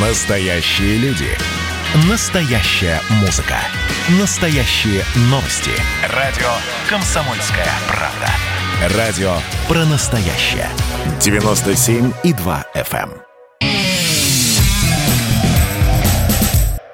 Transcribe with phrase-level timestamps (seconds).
[0.00, 1.26] Настоящие люди.
[2.08, 3.56] Настоящая музыка.
[4.20, 5.72] Настоящие новости.
[6.14, 6.46] Радио
[6.88, 8.96] «Комсомольская правда».
[8.96, 9.32] Радио
[9.66, 10.68] про настоящее.
[11.18, 13.10] 97,2 FM.
[13.10, 13.68] эм.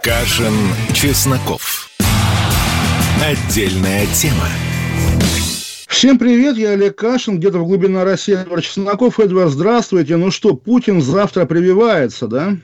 [0.02, 0.54] Кашин,
[0.94, 1.90] Чесноков.
[3.22, 4.48] Отдельная тема.
[5.88, 9.20] Всем привет, я Олег Кашин, где-то в глубине России Эдвард Чесноков.
[9.20, 10.16] Эдвард, здравствуйте.
[10.16, 12.56] Ну что, Путин завтра прививается, да?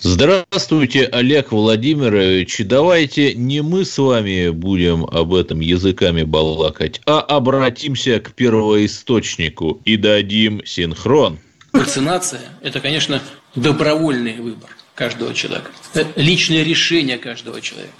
[0.00, 2.60] Здравствуйте, Олег Владимирович.
[2.64, 9.96] Давайте не мы с вами будем об этом языками балакать, а обратимся к первоисточнику и
[9.96, 11.38] дадим синхрон.
[11.72, 13.22] Вакцинация– это, конечно,
[13.54, 15.70] добровольный выбор каждого человека.
[15.94, 17.94] Это личное решение каждого человека.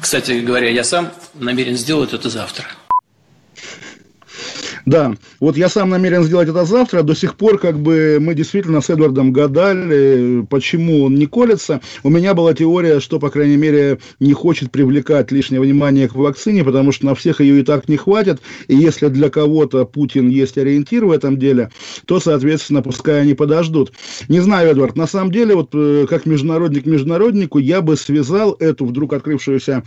[0.00, 2.66] Кстати говоря, я сам намерен сделать это завтра.
[4.84, 7.02] Да, вот я сам намерен сделать это завтра.
[7.02, 11.80] До сих пор, как бы, мы действительно с Эдвардом гадали, почему он не колется.
[12.02, 16.64] У меня была теория, что, по крайней мере, не хочет привлекать лишнее внимание к вакцине,
[16.64, 18.40] потому что на всех ее и так не хватит.
[18.66, 21.70] И если для кого-то Путин есть ориентир в этом деле,
[22.06, 23.92] то, соответственно, пускай они подождут.
[24.28, 28.86] Не знаю, Эдвард, на самом деле, вот э, как международник международнику, я бы связал эту
[28.86, 29.84] вдруг открывшуюся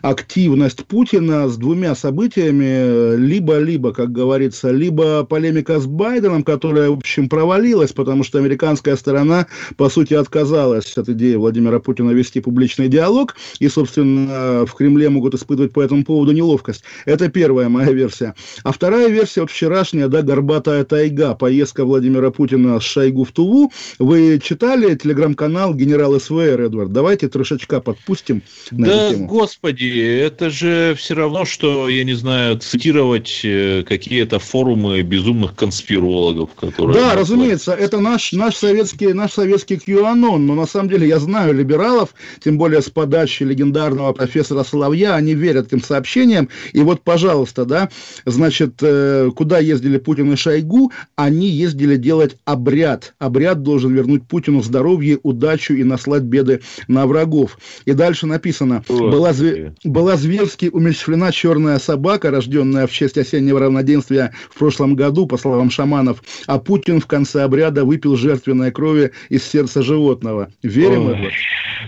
[0.00, 6.94] активность Путина с двумя событиями, либо-либо, как говорится, говорится, либо полемика с Байденом, которая, в
[6.94, 12.88] общем, провалилась, потому что американская сторона, по сути, отказалась от идеи Владимира Путина вести публичный
[12.88, 16.82] диалог, и, собственно, в Кремле могут испытывать по этому поводу неловкость.
[17.04, 18.34] Это первая моя версия.
[18.64, 23.70] А вторая версия, вот вчерашняя, да, «Горбатая тайга», поездка Владимира Путина с Шойгу в Туву.
[23.98, 26.90] Вы читали телеграм-канал «Генерал СВР», Эдвард?
[26.92, 29.28] Давайте трешечка подпустим на да, эту тему.
[29.28, 35.56] господи, это же все равно, что, я не знаю, цитировать э, какие какие-то форумы безумных
[35.56, 36.94] конспирологов, которые...
[36.94, 41.54] Да, разумеется, это наш, наш советский, наш советский QAnon, но на самом деле я знаю
[41.54, 47.64] либералов, тем более с подачи легендарного профессора Соловья, они верят этим сообщениям, и вот, пожалуйста,
[47.64, 47.88] да,
[48.24, 53.14] значит, э, куда ездили Путин и Шойгу, они ездили делать обряд.
[53.18, 57.58] Обряд должен вернуть Путину здоровье, удачу и наслать беды на врагов.
[57.86, 64.11] И дальше написано, была, зве- была зверски умерщвлена черная собака, рожденная в честь осеннего равноденствия
[64.50, 69.44] в прошлом году, по словам шаманов, а Путин в конце обряда выпил жертвенной крови из
[69.44, 70.50] сердца животного.
[70.62, 71.30] Верим Ой, это?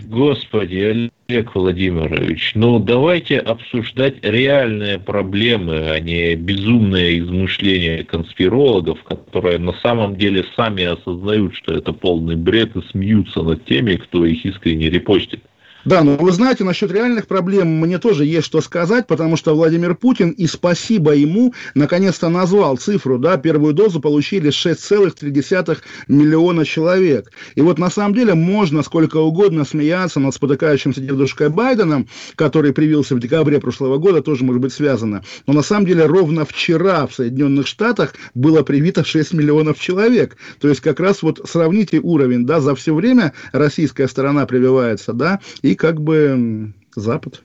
[0.08, 9.72] Господи, Олег Владимирович, ну давайте обсуждать реальные проблемы, а не безумные измышления конспирологов, которые на
[9.74, 14.90] самом деле сами осознают, что это полный бред и смеются над теми, кто их искренне
[14.90, 15.42] репостит.
[15.84, 19.94] Да, но вы знаете, насчет реальных проблем мне тоже есть что сказать, потому что Владимир
[19.94, 25.78] Путин, и спасибо ему, наконец-то назвал цифру, да, первую дозу получили 6,3
[26.08, 27.30] миллиона человек.
[27.54, 33.14] И вот на самом деле можно сколько угодно смеяться над спотыкающимся дедушкой Байденом, который привился
[33.14, 35.22] в декабре прошлого года, тоже может быть связано.
[35.46, 40.38] Но на самом деле ровно вчера в Соединенных Штатах было привито 6 миллионов человек.
[40.60, 45.40] То есть как раз вот сравните уровень, да, за все время российская сторона прививается, да,
[45.60, 47.42] и как бы Запад.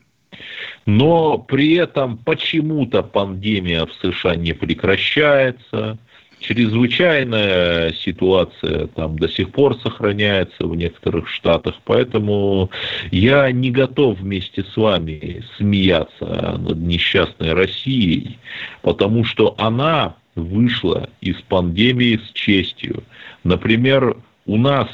[0.86, 5.98] Но при этом почему-то пандемия в США не прекращается.
[6.38, 12.70] Чрезвычайная ситуация там до сих пор сохраняется в некоторых штатах, поэтому
[13.10, 18.38] я не готов вместе с вами смеяться над несчастной Россией,
[18.80, 23.04] потому что она вышла из пандемии с честью.
[23.44, 24.88] Например, у нас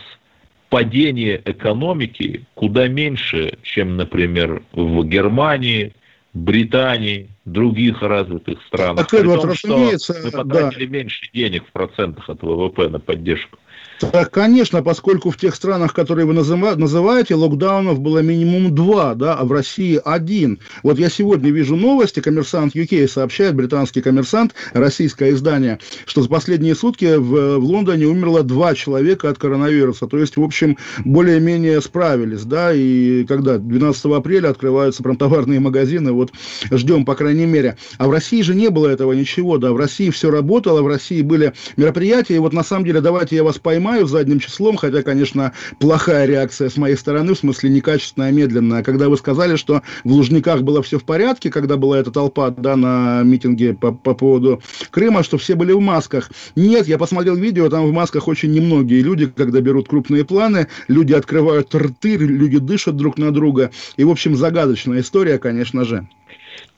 [0.76, 5.94] падение экономики куда меньше, чем, например, в Германии,
[6.34, 9.08] Британии, других развитых странах.
[9.08, 10.92] Так, При вот, том, что мы потратили да.
[10.92, 13.58] меньше денег в процентах от ВВП на поддержку.
[13.98, 19.44] Так, конечно, поскольку в тех странах, которые вы называете, локдаунов было минимум два, да, а
[19.44, 20.58] в России один.
[20.82, 26.74] Вот я сегодня вижу новости, коммерсант UK сообщает, британский коммерсант, российское издание, что за последние
[26.74, 30.06] сутки в, в Лондоне умерло два человека от коронавируса.
[30.06, 36.32] То есть, в общем, более-менее справились, да, и когда 12 апреля открываются промтоварные магазины, вот
[36.70, 37.76] ждем, по крайней мере.
[37.96, 41.22] А в России же не было этого ничего, да, в России все работало, в России
[41.22, 45.02] были мероприятия, и вот на самом деле, давайте я вас поймаю, понимаю задним числом, хотя,
[45.02, 48.82] конечно, плохая реакция с моей стороны, в смысле некачественная, медленная.
[48.82, 52.74] Когда вы сказали, что в Лужниках было все в порядке, когда была эта толпа да,
[52.74, 54.60] на митинге по, по поводу
[54.90, 56.32] Крыма, что все были в масках.
[56.56, 61.12] Нет, я посмотрел видео, там в масках очень немногие люди, когда берут крупные планы, люди
[61.12, 63.70] открывают рты, люди дышат друг на друга.
[63.96, 66.08] И, в общем, загадочная история, конечно же.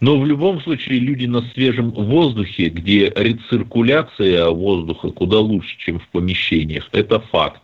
[0.01, 6.09] Но в любом случае люди на свежем воздухе, где рециркуляция воздуха куда лучше, чем в
[6.09, 7.61] помещениях, это факт.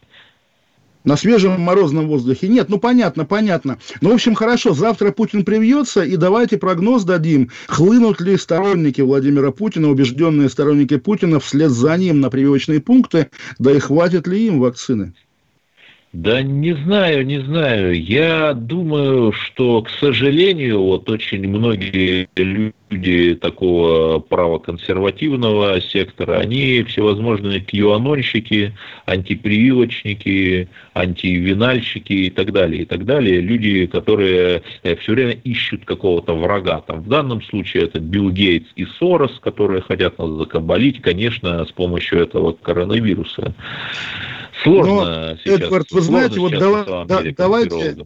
[1.05, 2.49] На свежем морозном воздухе.
[2.49, 3.79] Нет, ну понятно, понятно.
[4.01, 7.51] Ну, в общем, хорошо, завтра Путин привьется, и давайте прогноз дадим.
[7.67, 13.29] Хлынут ли сторонники Владимира Путина, убежденные сторонники Путина, вслед за ним на прививочные пункты,
[13.59, 15.13] да и хватит ли им вакцины?
[16.15, 18.01] Да не знаю, не знаю.
[18.01, 28.75] Я думаю, что, к сожалению, вот очень многие люди такого правоконсервативного сектора, они всевозможные кьюанонщики,
[29.07, 33.41] антипрививочники, антивинальщики и так далее, и так далее.
[33.41, 36.81] Люди, которые э, все время ищут какого-то врага.
[36.83, 41.73] Там, в данном случае это Билл Гейтс и Сорос, которые хотят нас закабалить, конечно, с
[41.73, 43.53] помощью этого коронавируса.
[44.65, 45.61] Сложно Но, сейчас.
[45.61, 47.97] Эдвард, вы знаете, вот дава, да, давайте,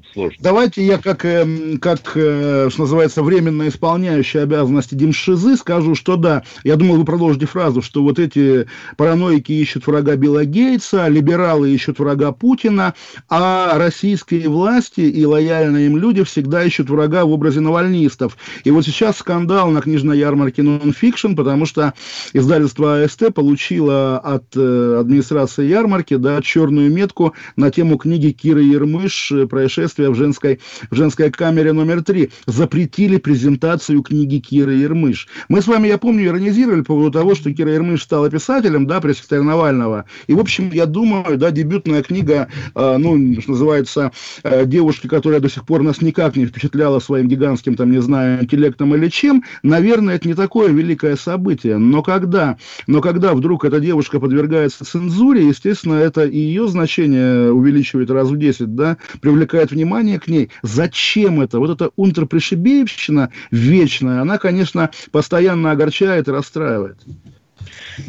[0.40, 6.42] давайте я как, эм, как, э, что называется, временно исполняющий обязанности Димшизы скажу, что да,
[6.64, 8.66] я думал, вы продолжите фразу, что вот эти
[8.96, 12.94] параноики ищут врага Билла Гейтса, либералы ищут врага Путина,
[13.28, 18.36] а российские власти и лояльные им люди всегда ищут врага в образе навальнистов.
[18.64, 21.94] И вот сейчас скандал на книжной ярмарке Nonfiction, потому что
[22.32, 29.32] издательство АСТ получило от э, администрации ярмарки, да, черную метку на тему книги Киры Ермыш
[29.50, 30.60] «Происшествие в женской,
[30.90, 32.30] в женской камере номер три».
[32.46, 35.28] Запретили презентацию книги Киры Ермыш.
[35.48, 39.00] Мы с вами, я помню, иронизировали по поводу того, что Кира Ермыш стала писателем, да,
[39.00, 40.06] пресс-секретарь Навального.
[40.26, 44.12] И, в общем, я думаю, да, дебютная книга, э, ну, что называется,
[44.42, 48.42] э, девушки, которая до сих пор нас никак не впечатляла своим гигантским, там, не знаю,
[48.42, 51.76] интеллектом или чем, наверное, это не такое великое событие.
[51.76, 52.56] Но когда,
[52.86, 58.36] но когда вдруг эта девушка подвергается цензуре, естественно, это и ее значение увеличивает раз в
[58.36, 60.50] 10, да, привлекает внимание к ней.
[60.62, 61.58] Зачем это?
[61.58, 66.98] Вот эта унтерпришибеевщина вечная, она, конечно, постоянно огорчает и расстраивает.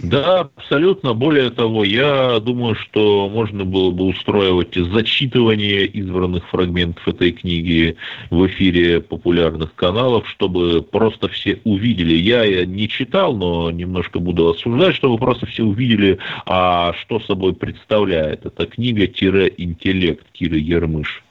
[0.04, 1.14] Да, абсолютно.
[1.14, 7.96] Более того, я думаю, что можно было бы устроивать зачитывание избранных фрагментов этой книги
[8.30, 12.14] в эфире популярных каналов, чтобы просто все увидели.
[12.14, 18.46] Я не читал, но немножко буду осуждать, чтобы просто все увидели, а что собой представляет
[18.46, 21.24] эта книга-интеллект Киры Ермыш.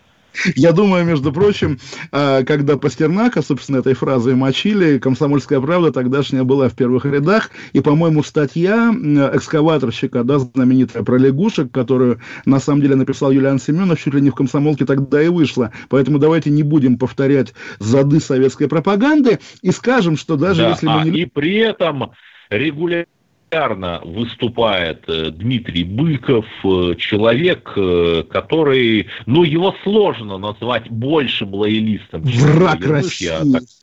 [0.54, 1.78] Я думаю, между прочим,
[2.12, 7.80] а, когда Пастернака, собственно, этой фразой мочили, «Комсомольская правда» тогдашняя была в первых рядах, и,
[7.80, 8.92] по-моему, статья
[9.34, 14.30] экскаваторщика, да, знаменитая про лягушек, которую, на самом деле, написал Юлиан Семенов, чуть ли не
[14.30, 15.72] в «Комсомолке» тогда и вышла.
[15.88, 21.00] Поэтому давайте не будем повторять зады советской пропаганды и скажем, что даже да, если мы
[21.00, 21.20] а, не...
[21.20, 22.12] И при этом
[22.50, 23.06] регулярно
[23.50, 32.22] регулярно выступает э, Дмитрий Быков, э, человек, э, который, ну, его сложно назвать большим лоялистом.
[32.22, 33.30] Враг России,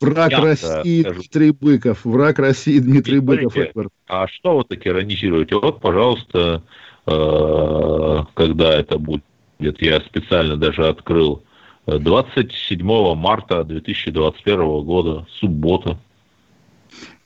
[0.00, 1.20] враг России скажу.
[1.20, 3.56] Дмитрий Быков, враг России Дмитрий Быков.
[3.56, 3.92] Эдвард.
[4.08, 5.56] А что вы так иронизируете?
[5.56, 6.62] Вот, пожалуйста,
[7.04, 9.22] когда это будет,
[9.58, 11.44] я специально даже открыл,
[11.86, 15.98] 27 марта 2021 года, суббота.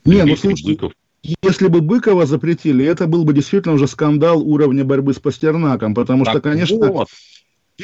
[0.04, 4.84] Не, ну слушайте, Быков если бы Быкова запретили, это был бы действительно уже скандал уровня
[4.84, 7.08] борьбы с Пастернаком, потому так что, конечно, вот.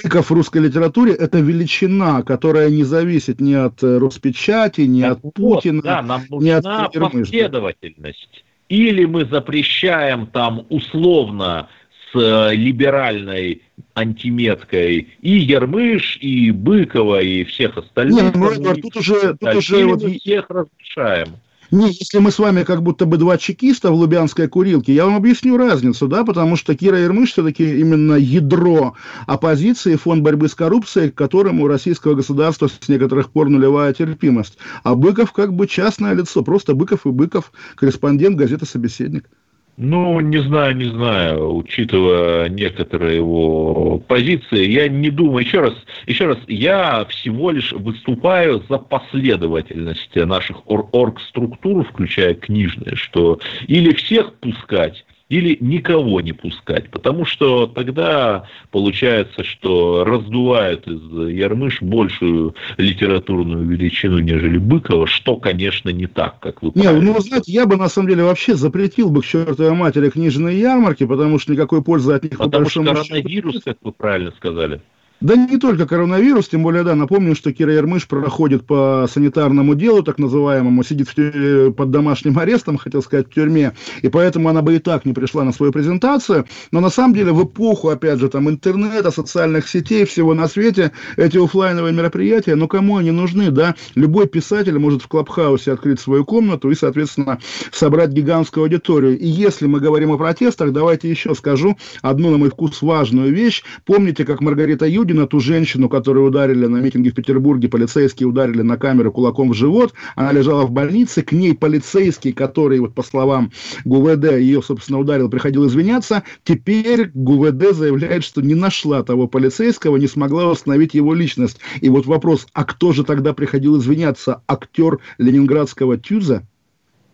[0.02, 5.12] Быков в русской литературе– это величина, которая не зависит ни от э, Роспечати, ни так
[5.12, 8.44] от вот, Путина, да, нам ни от последовательность.
[8.68, 11.68] Или мы запрещаем там условно
[12.12, 13.62] с э, либеральной
[13.94, 18.22] антиметкой и Ермыш, и Быкова, и всех остальных.
[18.22, 20.02] Нет, ну, тут уже, тут уже вот...
[20.02, 21.36] всех разрешаем.
[21.72, 25.16] Не, если мы с вами как будто бы два чекиста в Лубянской курилке, я вам
[25.16, 28.94] объясню разницу, да, потому что Кира Ермыш все-таки именно ядро
[29.26, 34.58] оппозиции, фонд борьбы с коррупцией, к которому у российского государства с некоторых пор нулевая терпимость.
[34.84, 39.28] А Быков как бы частное лицо, просто Быков и Быков, корреспондент газеты «Собеседник».
[39.76, 45.74] Ну, не знаю, не знаю, учитывая некоторые его позиции, я не думаю, еще раз,
[46.06, 54.32] еще раз, я всего лишь выступаю за последовательность наших оргструктур, включая книжные, что или всех
[54.36, 63.66] пускать, или никого не пускать, потому что тогда получается, что раздувают из Ярмыш большую литературную
[63.66, 67.76] величину, нежели Быкова, что, конечно, не так, как вы Не, ну, вы знаете, я бы,
[67.76, 72.12] на самом деле, вообще запретил бы к чертовой матери книжные ярмарки, потому что никакой пользы
[72.12, 73.64] от них Потому что коронавирус, счету...
[73.64, 74.80] как вы правильно сказали.
[75.22, 80.02] Да не только коронавирус, тем более, да, напомню, что Кира Ермыш проходит по санитарному делу,
[80.02, 84.76] так называемому, сидит в, под домашним арестом, хотел сказать, в тюрьме, и поэтому она бы
[84.76, 88.28] и так не пришла на свою презентацию, но на самом деле в эпоху, опять же,
[88.28, 93.74] там, интернета, социальных сетей, всего на свете, эти офлайновые мероприятия, ну, кому они нужны, да?
[93.94, 97.40] Любой писатель может в Клабхаусе открыть свою комнату и, соответственно,
[97.72, 99.18] собрать гигантскую аудиторию.
[99.18, 103.62] И если мы говорим о протестах, давайте еще скажу одну, на мой вкус, важную вещь.
[103.86, 108.62] Помните, как Маргарита Юдина Юдина, ту женщину, которую ударили на митинге в Петербурге, полицейские ударили
[108.62, 113.04] на камеру кулаком в живот, она лежала в больнице, к ней полицейский, который, вот по
[113.04, 113.52] словам
[113.84, 120.08] ГУВД, ее, собственно, ударил, приходил извиняться, теперь ГУВД заявляет, что не нашла того полицейского, не
[120.08, 121.60] смогла установить его личность.
[121.80, 124.42] И вот вопрос, а кто же тогда приходил извиняться?
[124.48, 126.42] Актер ленинградского ТЮЗа?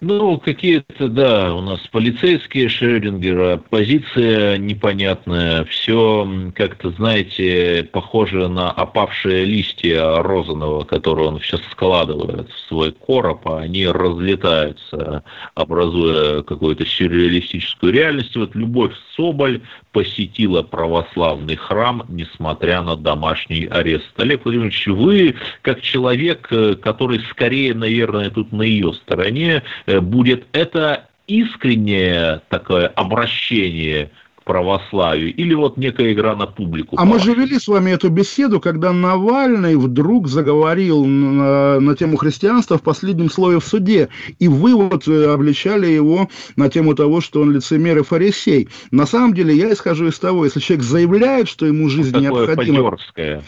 [0.04, 9.44] Ну, какие-то, да, у нас полицейские Шрёдингера, позиция непонятная, все как-то, знаете, похоже на опавшие
[9.44, 15.22] листья розаного, которые он сейчас складывает в свой короб, а они разлетаются,
[15.54, 18.34] образуя какую-то сюрреалистическую реальность.
[18.34, 19.60] Вот Любовь Соболь
[19.92, 24.10] посетила православный храм, несмотря на домашний арест.
[24.16, 30.46] Олег Владимирович, вы, как человек, э, который скорее, наверное, тут на ее стороне, Э, будет
[30.52, 34.10] это искреннее такое обращение
[34.44, 36.96] православию или вот некая игра на публику?
[36.98, 42.16] А мы же вели с вами эту беседу, когда Навальный вдруг заговорил на, на тему
[42.16, 44.08] христианства в последнем слове в суде,
[44.38, 48.68] и вы вот э, обличали его на тему того, что он лицемер и фарисей.
[48.90, 52.90] На самом деле я исхожу из того, если человек заявляет, что ему жизнь вот необходима...
[52.90, 53.42] Подерское.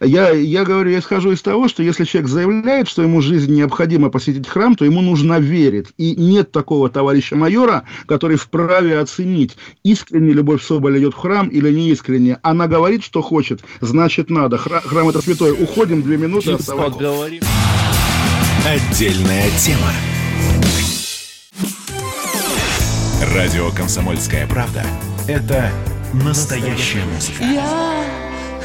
[0.00, 4.10] Я, я говорю, я исхожу из того, что если человек заявляет, что ему жизнь необходимо
[4.10, 5.88] посетить храм, то ему нужно верить.
[5.96, 11.70] И нет такого товарища майора, который вправе оценить, искренне Любовь Соболь идет в храм или
[11.72, 12.38] не искренне.
[12.42, 14.58] Она говорит, что хочет, значит надо.
[14.58, 15.52] Храм, храм это святой.
[15.52, 16.56] Уходим, две минуты.
[18.66, 19.92] Отдельная тема.
[23.34, 24.84] Радио «Комсомольская правда»—
[25.28, 25.70] это
[26.12, 27.42] настоящая музыка.
[27.42, 28.27] Я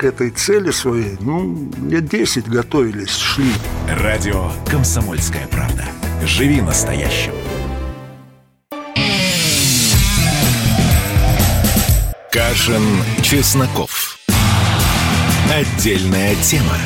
[0.00, 3.52] к этой цели своей, ну, лет 10 готовились, шли.
[3.86, 5.84] Радио «Комсомольская правда».
[6.24, 7.32] Живи настоящим.
[12.32, 12.82] Кашин,
[13.22, 14.16] Чесноков.
[15.52, 16.78] Отдельная тема.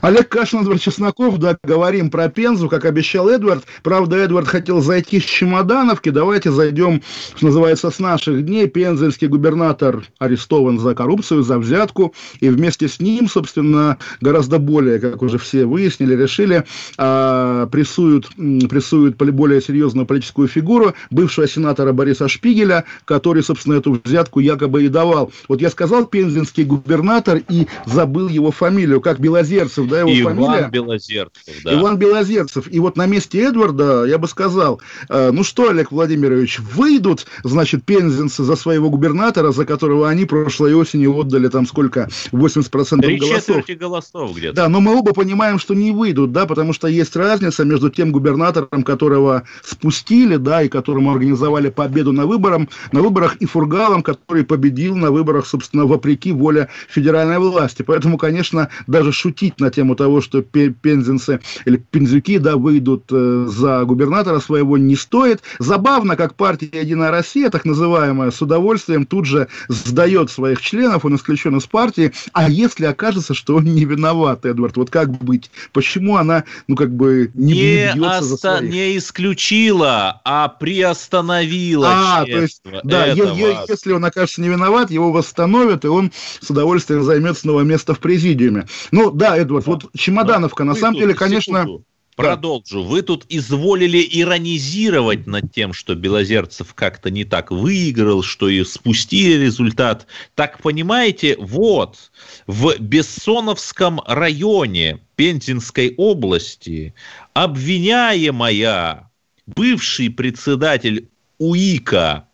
[0.00, 3.64] Олег Кашин, Эдвард Чесноков, да, говорим про Пензу, как обещал Эдвард.
[3.82, 6.08] Правда, Эдвард хотел зайти с Чемодановки.
[6.08, 7.02] Давайте зайдем,
[7.36, 8.68] что называется, с наших дней.
[8.68, 12.14] Пензенский губернатор арестован за коррупцию, за взятку.
[12.40, 16.64] И вместе с ним, собственно, гораздо более, как уже все выяснили, решили,
[16.98, 24.40] а, прессуют, прессуют более серьезную политическую фигуру бывшего сенатора Бориса Шпигеля, который, собственно, эту взятку
[24.40, 25.32] якобы и давал.
[25.48, 30.36] Вот я сказал пензенский губернатор и забыл его фамилию, как Белозерцев Белозерцев, да, его Иван
[30.36, 30.68] фамилия?
[30.68, 31.80] Белозерцев, да.
[31.80, 32.72] Иван Белозерцев.
[32.72, 37.84] И вот на месте Эдварда я бы сказал, э, ну что, Олег Владимирович, выйдут, значит,
[37.84, 43.64] пензенцы за своего губернатора, за которого они прошлой осенью отдали там сколько, 80% Три голосов.
[43.78, 44.54] голосов где-то.
[44.54, 48.12] Да, но мы оба понимаем, что не выйдут, да, потому что есть разница между тем
[48.12, 54.44] губернатором, которого спустили, да, и которому организовали победу на, выборах, на выборах, и Фургалом, который
[54.44, 57.82] победил на выборах, собственно, вопреки воле федеральной власти.
[57.82, 63.84] Поэтому, конечно, даже шутить на тему того, что пензенцы или пензюки, да, выйдут э, за
[63.84, 65.42] губернатора своего, не стоит.
[65.58, 71.16] Забавно, как партия «Единая Россия», так называемая, с удовольствием тут же сдает своих членов, он
[71.16, 75.50] исключен из партии, а если окажется, что он не виноват, Эдвард, вот как быть?
[75.72, 78.72] Почему она, ну, как бы не, не, оста- за своих?
[78.72, 84.90] не исключила, а приостановила А, то есть, да, е- е- если он окажется не виноват,
[84.90, 88.66] его восстановят, и он с удовольствием займет снова место в президиуме.
[88.90, 91.60] Ну, да, Эдвард, Эдвард, вот Чемодановка, на самом деле, конечно...
[91.60, 91.84] Секунду.
[92.14, 92.82] Продолжу.
[92.82, 99.44] Вы тут изволили иронизировать над тем, что Белозерцев как-то не так выиграл, что и спустили
[99.44, 100.06] результат.
[100.34, 102.10] Так понимаете, вот
[102.46, 106.94] в Бессоновском районе Пензенской области
[107.32, 109.10] обвиняемая,
[109.46, 112.28] бывший председатель УИКа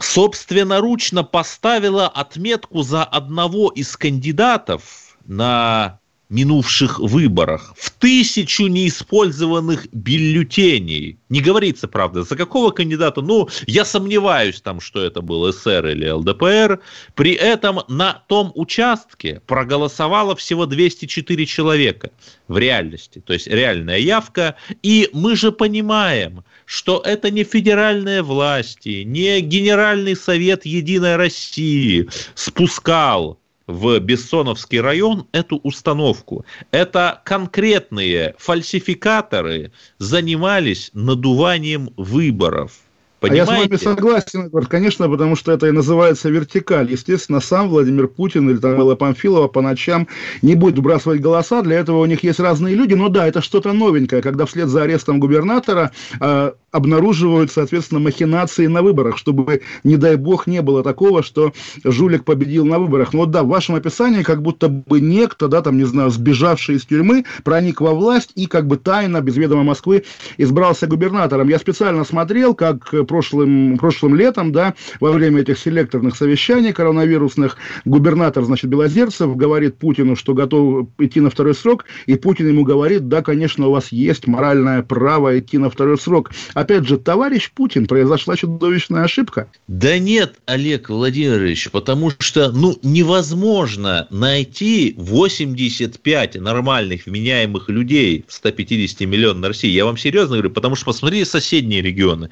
[0.00, 6.00] собственноручно поставила отметку за одного из кандидатов на
[6.30, 11.18] минувших выборах в тысячу неиспользованных бюллетеней.
[11.28, 13.20] Не говорится, правда, за какого кандидата.
[13.20, 16.80] Ну, я сомневаюсь там, что это был СР или ЛДПР.
[17.14, 22.10] При этом на том участке проголосовало всего 204 человека
[22.48, 23.20] в реальности.
[23.20, 24.56] То есть реальная явка.
[24.82, 33.38] И мы же понимаем, что это не федеральные власти, не Генеральный совет Единой России спускал
[33.66, 36.44] в Бессоновский район эту установку.
[36.70, 42.83] Это конкретные фальсификаторы занимались надуванием выборов.
[43.28, 43.52] Понимаете?
[43.52, 46.90] А я с вами согласен, Эдвард, конечно, потому что это и называется вертикаль.
[46.90, 50.08] Естественно, сам Владимир Путин или там Элла Памфилова по ночам
[50.42, 53.72] не будет выбрасывать голоса, для этого у них есть разные люди, но да, это что-то
[53.72, 60.16] новенькое, когда вслед за арестом губернатора э, обнаруживают, соответственно, махинации на выборах, чтобы, не дай
[60.16, 61.52] бог, не было такого, что
[61.84, 63.12] жулик победил на выборах.
[63.12, 66.74] Но вот да, в вашем описании как будто бы некто, да, там, не знаю, сбежавший
[66.74, 70.02] из тюрьмы, проник во власть и как бы тайно, без ведома Москвы,
[70.36, 71.48] избрался губернатором.
[71.48, 78.42] Я специально смотрел, как прошлым, прошлым летом, да, во время этих селекторных совещаний коронавирусных, губернатор,
[78.42, 83.22] значит, Белозерцев говорит Путину, что готов идти на второй срок, и Путин ему говорит, да,
[83.22, 86.32] конечно, у вас есть моральное право идти на второй срок.
[86.54, 89.46] Опять же, товарищ Путин, произошла чудовищная ошибка.
[89.68, 99.02] Да нет, Олег Владимирович, потому что, ну, невозможно найти 85 нормальных, вменяемых людей в 150
[99.02, 99.70] миллионов России.
[99.70, 102.30] Я вам серьезно говорю, потому что посмотрите соседние регионы.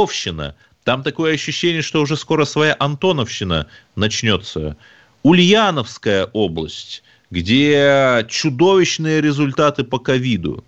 [0.00, 0.54] Тамбовщина,
[0.84, 3.66] там такое ощущение, что уже скоро своя Антоновщина
[3.96, 4.76] начнется.
[5.22, 10.64] Ульяновская область, где чудовищные результаты по ковиду.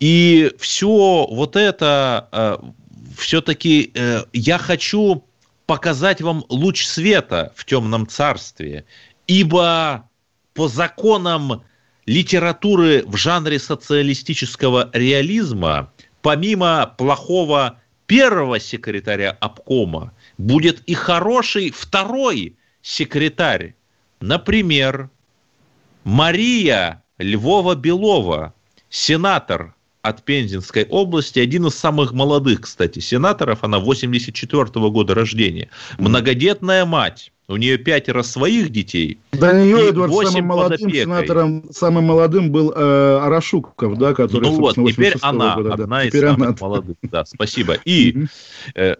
[0.00, 2.56] И все вот это э,
[3.18, 5.22] все-таки э, я хочу
[5.66, 8.86] показать вам луч света в темном царстве,
[9.26, 10.08] ибо
[10.54, 11.62] по законам
[12.06, 23.74] литературы в жанре социалистического реализма, помимо плохого первого секретаря обкома, будет и хороший второй секретарь.
[24.20, 25.10] Например,
[26.04, 28.52] Мария Львова-Белова,
[28.90, 35.70] сенатор от Пензенской области, один из самых молодых, кстати, сенаторов, она 84 -го года рождения.
[35.98, 39.18] Многодетная мать, у нее пятеро своих детей.
[39.32, 44.74] До нее, Эдвард, самым молодым сенатором, самым молодым был э, Арашуков, да, который, Ну вот,
[44.74, 46.04] теперь она, года, одна да.
[46.04, 46.56] из теперь самых она.
[46.60, 47.74] молодых, да, спасибо.
[47.84, 48.26] И
[48.74, 48.96] э,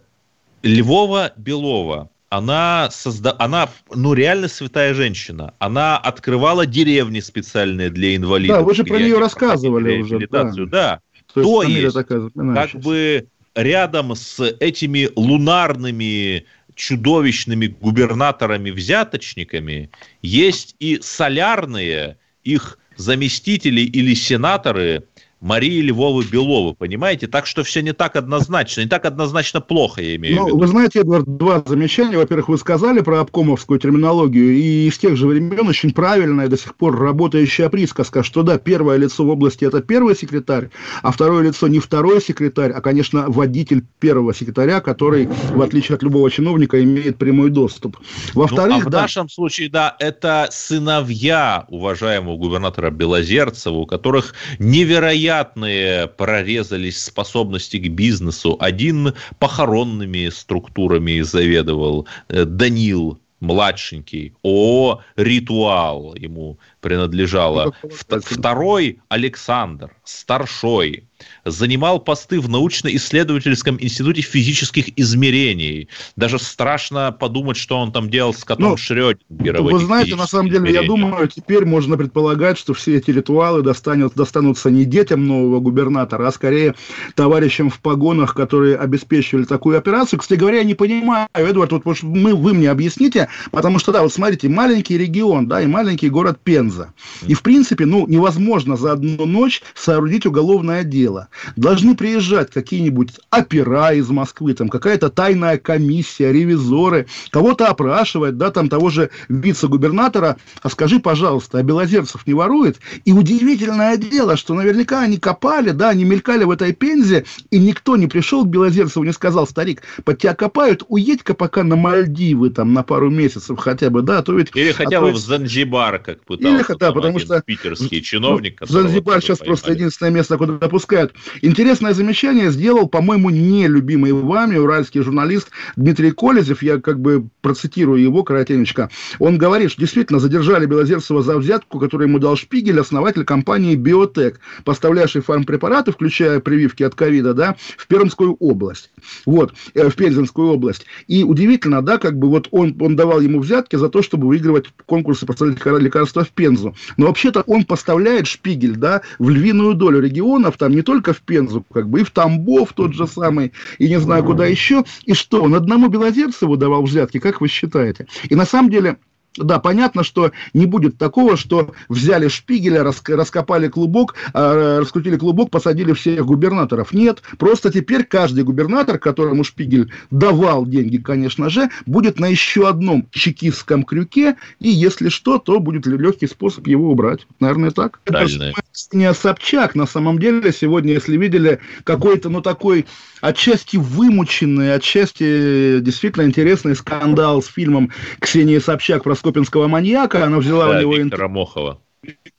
[0.62, 3.34] Львова Белова, она, созда...
[3.38, 5.54] она, ну, реально святая женщина.
[5.58, 8.58] Она открывала деревни специальные для инвалидов.
[8.58, 10.26] Да, вы же про нее рассказывали уже.
[10.28, 10.44] Да.
[10.66, 11.00] да.
[11.32, 19.90] То, То есть, такая как бы рядом с этими лунарными чудовищными губернаторами-взяточниками
[20.22, 25.04] есть и солярные их заместители или сенаторы,
[25.44, 27.26] Марии Львовы Беловы, понимаете?
[27.26, 30.58] Так что все не так однозначно, не так однозначно плохо, я имею ну, в виду.
[30.58, 32.16] Вы знаете, Эдвард, два замечания.
[32.16, 36.74] Во-первых, вы сказали про обкомовскую терминологию, и из тех же времен очень правильная до сих
[36.74, 40.70] пор работающая присказка, что да, первое лицо в области– это первый секретарь,
[41.02, 46.02] а второе лицо не второй секретарь, а, конечно, водитель первого секретаря, который, в отличие от
[46.02, 47.98] любого чиновника, имеет прямой доступ.
[48.32, 54.32] Во-вторых, ну, а в да, нашем случае, да, это сыновья уважаемого губернатора Белозерцева, у которых
[54.58, 58.56] невероятно невероятные прорезались способности к бизнесу.
[58.60, 67.74] Один похоронными структурами заведовал, э, Данил младшенький, о ритуал ему принадлежало.
[68.08, 71.04] Второй Александр, старшой,
[71.44, 75.88] занимал посты в научно-исследовательском институте физических измерений.
[76.16, 79.62] Даже страшно подумать, что он там делал с котом ну, Шрёдингера.
[79.62, 84.14] Вы знаете, на самом деле, я думаю, теперь можно предполагать, что все эти ритуалы достанут,
[84.14, 86.74] достанутся не детям нового губернатора, а скорее
[87.14, 90.18] товарищам в погонах, которые обеспечивали такую операцию.
[90.18, 94.12] Кстати говоря, я не понимаю, Эдвард, вот мы, вы мне объясните, потому что, да, вот
[94.12, 96.92] смотрите, маленький регион, да, и маленький город Пенза.
[97.26, 101.13] И, в принципе, ну, невозможно за одну ночь соорудить уголовное дело
[101.56, 108.68] должны приезжать какие-нибудь опера из Москвы, там какая-то тайная комиссия, ревизоры, кого-то опрашивать, да, там
[108.68, 112.78] того же вице-губернатора, а скажи, пожалуйста, а Белозерцев не ворует?
[113.04, 117.96] И удивительное дело, что наверняка они копали, да, они мелькали в этой пензе, и никто
[117.96, 122.72] не пришел к Белозерцеву, не сказал, старик, под тебя копают, уедь-ка пока на Мальдивы, там,
[122.72, 124.50] на пару месяцев хотя бы, да, а то ведь...
[124.54, 126.72] Или хотя а бы в Занзибар, как пытался.
[126.72, 127.42] Или, да, потому что...
[127.42, 128.60] Питерский чиновник.
[128.66, 131.14] Занзибар сейчас просто единственное место, куда допускают обсуждают.
[131.42, 136.62] Интересное замечание сделал, по-моему, нелюбимый вами уральский журналист Дмитрий Колезев.
[136.62, 138.90] Я как бы процитирую его коротенечко.
[139.18, 144.40] Он говорит, что действительно задержали Белозерцева за взятку, которую ему дал Шпигель, основатель компании «Биотек»,
[144.64, 148.90] поставлявший фармпрепараты, включая прививки от ковида, да, в Пермскую область.
[149.26, 150.86] Вот, э, в Пензенскую область.
[151.06, 154.66] И удивительно, да, как бы вот он, он давал ему взятки за то, чтобы выигрывать
[154.86, 156.74] конкурсы поставлять лекарства в Пензу.
[156.96, 161.64] Но вообще-то он поставляет Шпигель, да, в львиную долю регионов, там не только в Пензу,
[161.72, 164.84] как бы и в Тамбов тот же самый, и не знаю куда еще.
[165.04, 168.06] И что, он одному Белозерцеву давал взятки, как вы считаете?
[168.28, 168.98] И на самом деле
[169.36, 175.92] да, понятно, что не будет такого, что взяли шпигеля, раскопали клубок, а, раскрутили клубок, посадили
[175.92, 176.92] всех губернаторов.
[176.92, 183.08] Нет, просто теперь каждый губернатор, которому шпигель давал деньги, конечно же, будет на еще одном
[183.10, 187.26] чекистском крюке, и если что, то будет легкий способ его убрать.
[187.40, 188.00] Наверное, так.
[188.04, 188.44] Правильно.
[188.44, 192.86] Это не Собчак, на самом деле, сегодня, если видели какой-то, ну, такой
[193.20, 200.24] отчасти вымученный, отчасти действительно интересный скандал с фильмом Ксении Собчак про скопинского маньяка.
[200.24, 200.96] Она взяла да, у него...
[200.96, 201.80] Виктора Мохова.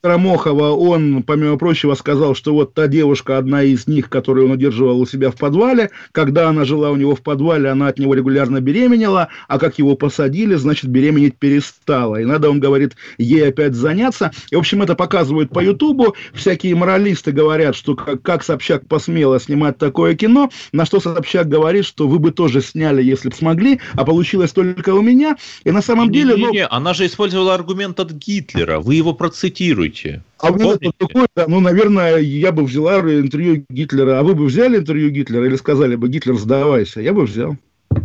[0.06, 4.52] Виктора Мохова, он, помимо прочего, сказал, что вот та девушка, одна из них, которую он
[4.52, 8.14] удерживал у себя в подвале, когда она жила у него в подвале, она от него
[8.14, 12.22] регулярно беременела, а как его посадили, значит, беременеть перестала.
[12.22, 14.32] И надо, он говорит, ей опять заняться.
[14.52, 16.16] И, в общем, это показывают по Ютубу.
[16.36, 21.84] Всякие моралисты говорят, что как, как Собчак посмела снимать такое кино, на что Собчак говорит,
[21.84, 25.36] что вы бы тоже сняли, если бы смогли, а получилось только у меня.
[25.64, 26.36] И на самом не, деле...
[26.36, 26.52] Не, ну...
[26.52, 28.80] не, она же использовала аргумент от Гитлера.
[28.80, 29.95] Вы его процитируете.
[30.40, 34.20] А у меня такое, ну, наверное, я бы взяла интервью Гитлера.
[34.20, 37.02] А вы бы взяли интервью Гитлера или сказали бы, Гитлер, сдавайся?
[37.02, 37.58] Я бы взял.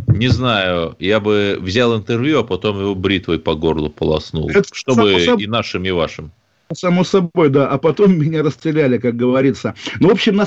[0.07, 5.19] Не знаю, я бы взял интервью, а потом его бритвой по горлу полоснул, Это чтобы
[5.19, 6.31] само и нашим, и вашим.
[6.73, 7.67] Само собой, да.
[7.67, 9.75] А потом меня расстреляли, как говорится.
[9.99, 10.45] Ну, в общем, на,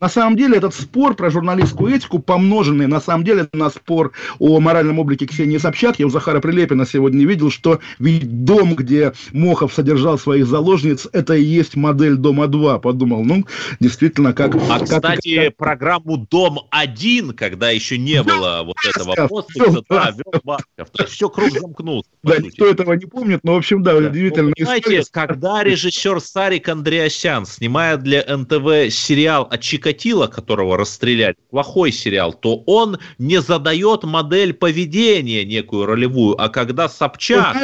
[0.00, 4.60] на самом деле этот спор про журналистскую этику, помноженный на самом деле на спор о
[4.60, 9.74] моральном облике Ксении Собчак, я у Захара Прилепина сегодня видел, что ведь дом, где Мохов
[9.74, 12.80] содержал своих заложниц, это и есть модель Дома-2.
[12.80, 13.44] Подумал, ну,
[13.80, 14.54] действительно, как...
[14.54, 15.56] А, как, кстати, как...
[15.56, 20.90] программу «Дом-1», когда еще не было вот этого подписа, да, вел Басков.
[20.92, 22.08] То есть все круг замкнулся.
[22.22, 24.52] Да, никто этого не помнит, но, в общем, да, удивительно.
[24.56, 29.58] Понимаете, когда режиссер Сарик Андреасян, снимая для НТВ сериал о
[29.88, 36.88] Чикатило, которого расстреляли, плохой сериал, то он не задает модель поведения некую ролевую, а когда
[36.88, 37.56] Собчак...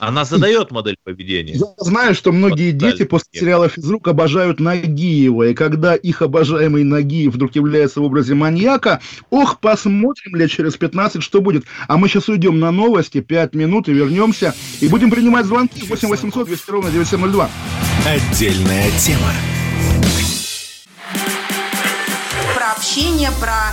[0.00, 1.54] Она задает модель поведения.
[1.54, 6.82] Я знаю, что многие вот, дети после сериала «Физрук» обожают Нагиева, и когда их обожаемый
[6.82, 9.00] Нагиев вдруг является в образе маньяка,
[9.30, 11.64] ох, посмотрим лет через 15, что будет.
[11.86, 16.08] А мы сейчас уйдем на новости, 5 минут, и вернемся, и будем принимать звонки 8
[16.08, 17.48] 800 200 ровно 9702.
[18.04, 19.30] Отдельная тема.
[22.84, 23.72] Общение, про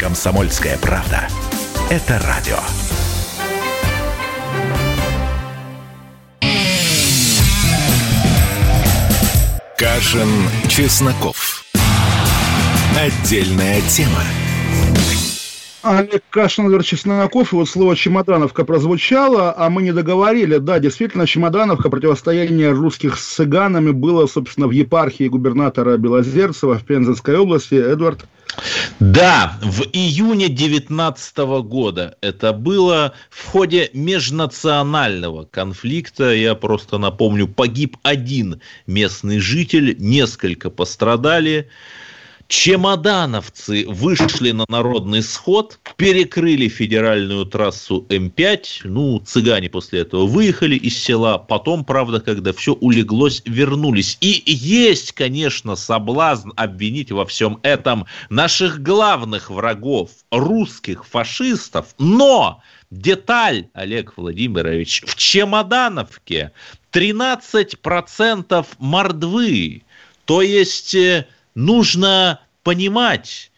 [0.00, 1.28] Комсомольская правда.
[1.90, 2.56] Это радио.
[9.76, 10.28] Кашин,
[10.68, 11.66] Чесноков.
[12.98, 14.22] Отдельная тема.
[15.82, 20.56] Олег Кашин, Владимир Чесноков, и вот слово «чемодановка» прозвучало, а мы не договорили.
[20.56, 27.36] Да, действительно, «чемодановка», противостояние русских с цыганами было, собственно, в епархии губернатора Белозерцева в Пензенской
[27.36, 27.74] области.
[27.74, 28.24] Эдвард?
[28.98, 36.34] Да, в июне 2019 года это было в ходе межнационального конфликта.
[36.34, 41.68] Я просто напомню, погиб один местный житель, несколько пострадали.
[42.50, 48.80] Чемодановцы вышли на народный сход, перекрыли федеральную трассу М5.
[48.82, 51.38] Ну, цыгане после этого выехали из села.
[51.38, 54.18] Потом, правда, когда все улеглось, вернулись.
[54.20, 61.94] И есть, конечно, соблазн обвинить во всем этом наших главных врагов, русских фашистов.
[62.00, 62.60] Но
[62.90, 66.50] деталь, Олег Владимирович, в Чемодановке
[66.92, 69.82] 13% мордвы.
[70.24, 73.50] То есть э, нужно понимать,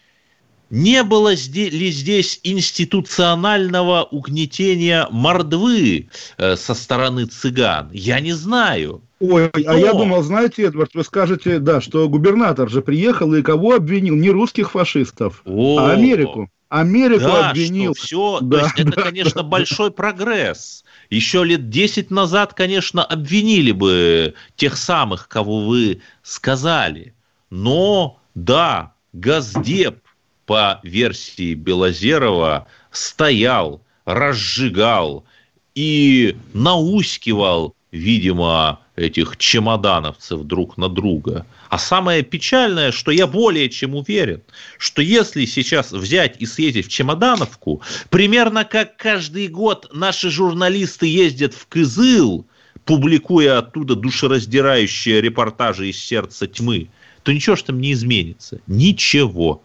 [0.71, 7.91] не было ли здесь институционального угнетения мордвы э, со стороны цыган?
[7.93, 9.03] Я не знаю.
[9.21, 13.43] Ой, а Но- я думал, знаете, Эдвард, вы скажете, да, что губернатор же приехал и
[13.43, 14.15] кого обвинил?
[14.17, 15.79] Не русских фашистов, О.
[15.79, 16.49] а Америку.
[16.71, 17.93] Америку Да, обвинил.
[17.93, 20.85] все, Да, то есть это, да, конечно, большой прогресс.
[21.11, 27.15] Еще лет 10 назад, конечно, обвинили бы тех самых, кого вы сказали.
[27.53, 29.99] Но, да, Газдеп,
[30.47, 35.27] по версии Белозерова, стоял, разжигал
[35.75, 41.45] и наускивал, видимо, этих чемодановцев друг на друга.
[41.69, 44.41] А самое печальное, что я более чем уверен,
[44.79, 51.53] что если сейчас взять и съездить в Чемодановку, примерно как каждый год наши журналисты ездят
[51.53, 52.47] в Кызыл,
[52.87, 56.89] публикуя оттуда душераздирающие репортажи из сердца тьмы,
[57.23, 58.61] то ничего ж там не изменится.
[58.67, 59.63] Ничего.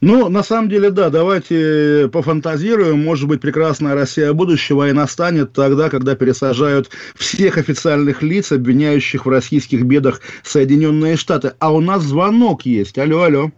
[0.00, 3.02] Ну, на самом деле, да, давайте пофантазируем.
[3.02, 9.28] Может быть, прекрасная Россия будущего и настанет тогда, когда пересажают всех официальных лиц, обвиняющих в
[9.28, 11.54] российских бедах Соединенные Штаты.
[11.58, 12.96] А у нас звонок есть.
[12.96, 13.50] Алло, алло.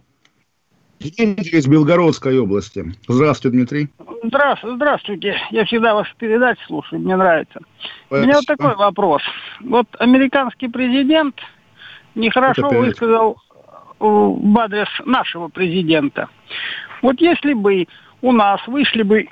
[0.99, 2.93] Дмитрий из Белгородской области.
[3.07, 3.89] Здравствуйте, Дмитрий.
[4.23, 5.35] Здравствуйте, здравствуйте.
[5.51, 7.59] Я всегда ваши передачи слушаю, мне нравится.
[8.09, 8.69] У меня вот Спасибо.
[8.69, 9.21] такой вопрос.
[9.61, 11.35] Вот американский президент
[12.15, 16.29] нехорошо Это высказал э, в адрес нашего президента.
[17.01, 17.87] Вот если бы
[18.21, 19.27] у нас вышли бы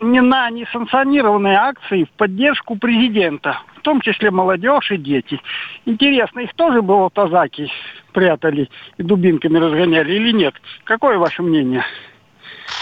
[0.00, 5.40] не на несанкционированные акции в поддержку президента, в том числе молодежь и дети.
[5.86, 7.70] Интересно, их тоже бы вот азаки
[8.12, 8.68] прятали
[8.98, 10.54] и дубинками разгоняли или нет?
[10.84, 11.84] Какое ваше мнение?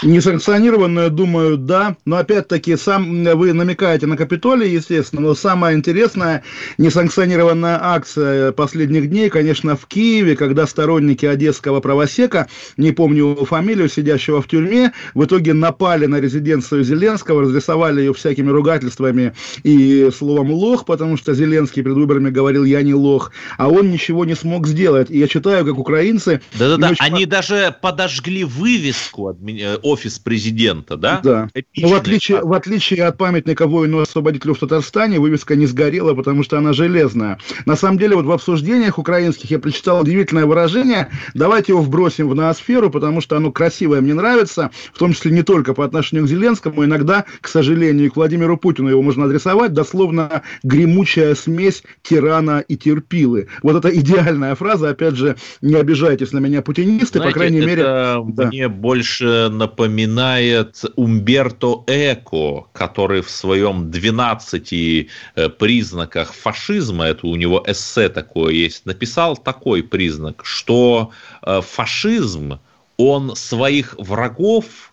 [0.01, 1.95] Несанкционированное, думаю, да.
[2.05, 6.43] Но опять-таки, сам вы намекаете на Капитолий, естественно, но самая интересная
[6.77, 13.87] несанкционированная акция последних дней, конечно, в Киеве, когда сторонники одесского правосека, не помню его фамилию,
[13.89, 20.51] сидящего в тюрьме, в итоге напали на резиденцию Зеленского, разрисовали ее всякими ругательствами и словом
[20.51, 24.67] лох, потому что Зеленский перед выборами говорил, я не лох, а он ничего не смог
[24.67, 25.09] сделать.
[25.09, 26.41] И я читаю, как украинцы...
[26.57, 31.21] Да-да-да, очень они даже подожгли вывеску адми- э, офис президента, да?
[31.23, 31.49] Да.
[31.53, 36.43] Эпичный Но в отличие, в отличие от памятника воину-освободителю в Татарстане, вывеска не сгорела, потому
[36.43, 37.39] что она железная.
[37.65, 41.09] На самом деле, вот в обсуждениях украинских я прочитал удивительное выражение.
[41.33, 45.43] Давайте его вбросим в ноосферу, потому что оно красивое, мне нравится, в том числе не
[45.43, 49.73] только по отношению к Зеленскому, иногда, к сожалению, и к Владимиру Путину его можно адресовать,
[49.73, 53.47] дословно гремучая смесь тирана и терпилы.
[53.61, 57.81] Вот это идеальная фраза, опять же, не обижайтесь на меня, путинисты, по Знаете, крайней мере...
[57.81, 58.47] это да.
[58.47, 67.63] мне больше напоминает Умберто Эко, который в своем 12 э, признаках фашизма, это у него
[67.65, 72.59] эссе такое есть, написал такой признак, что э, фашизм,
[72.97, 74.92] он своих врагов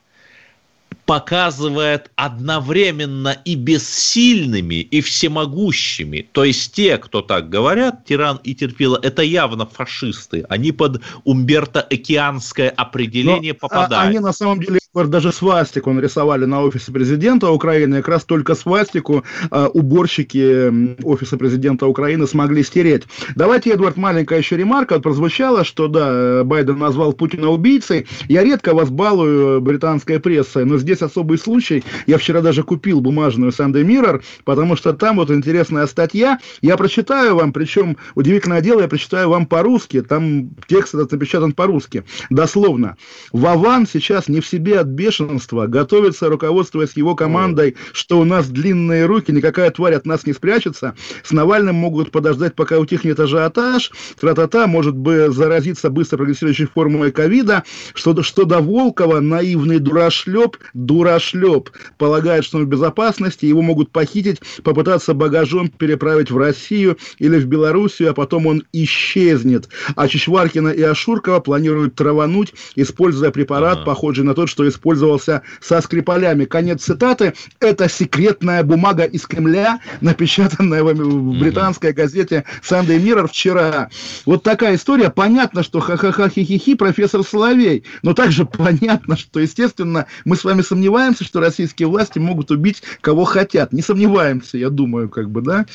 [1.11, 6.29] показывает одновременно и бессильными, и всемогущими.
[6.31, 10.47] То есть те, кто так говорят, тиран и терпила, это явно фашисты.
[10.49, 14.09] Они под Умберто-океанское определение Но, а, попадают.
[14.09, 17.97] Они на самом деле даже свастику нарисовали на офисе президента Украины.
[17.99, 23.05] Как раз только свастику а, уборщики офиса президента Украины смогли стереть.
[23.37, 24.95] Давайте, Эдвард, маленькая еще ремарка.
[24.95, 28.07] Вот прозвучало, что да, Байден назвал Путина убийцей.
[28.29, 31.85] Я редко вас балую британской прессой, но здесь особый случай.
[32.07, 36.39] Я вчера даже купил бумажную Sunday Mirror, потому что там вот интересная статья.
[36.61, 40.03] Я прочитаю вам, причем удивительное дело, я прочитаю вам по-русски.
[40.03, 42.05] Там текст этот напечатан по-русски.
[42.31, 42.97] Дословно.
[43.33, 49.07] Вован сейчас не в себе от бешенства, готовится, руководствуясь его командой, что у нас длинные
[49.07, 50.95] руки, никакая тварь от нас не спрячется.
[51.23, 53.93] С Навальным могут подождать, пока утихнет ажиотаж.
[54.21, 57.65] Тра-та-та, может бы заразиться быстро прогрессирующей формулой ковида.
[57.95, 64.41] Что, что до Волкова, наивный дурашлеп, дурашлеп, полагает, что он в безопасности, его могут похитить,
[64.63, 69.69] попытаться багажом переправить в Россию или в Белоруссию, а потом он исчезнет.
[69.97, 73.87] А Чичваркина и Ашуркова планируют травануть, используя препарат, Ага.
[73.87, 76.45] похожий на тот, что использовался со Скрипалями.
[76.45, 77.35] Конец цитаты.
[77.61, 83.91] Это секретная бумага из Кремля, напечатанная в британской газете Sunday Mirror вчера.
[84.27, 85.11] Вот такая история.
[85.11, 87.85] Понятно, что ха-ха-ха хи-хи-хи профессор Соловей.
[88.03, 93.25] Но также понятно, что, естественно, мы с вами сомневаемся, что российские власти могут убить кого
[93.25, 93.73] хотят.
[93.73, 95.67] Не сомневаемся, я думаю, как бы, да?